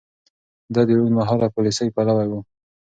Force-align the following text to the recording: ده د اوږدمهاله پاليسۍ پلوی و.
ده 0.73 0.81
د 0.87 0.89
اوږدمهاله 0.95 1.47
پاليسۍ 1.55 1.87
پلوی 1.95 2.27
و. 2.31 2.33